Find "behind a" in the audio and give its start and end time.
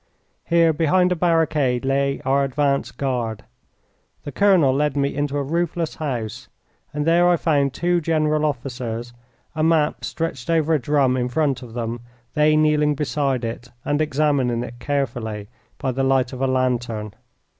0.73-1.15